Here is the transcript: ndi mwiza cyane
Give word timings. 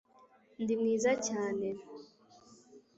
ndi 0.61 0.73
mwiza 0.79 1.11
cyane 1.27 1.67